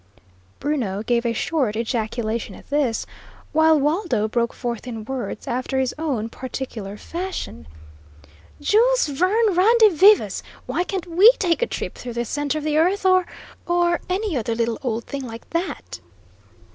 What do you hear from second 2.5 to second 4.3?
at this, while Waldo